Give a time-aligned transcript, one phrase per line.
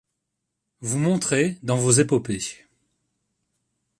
[0.79, 1.75] Vous montrez dans.
[1.75, 2.65] vos épopées